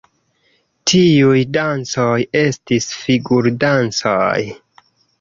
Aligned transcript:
Tiuj 0.91 1.43
dancoj 1.59 2.09
estis 2.41 2.91
figur-dancoj. 3.05 4.39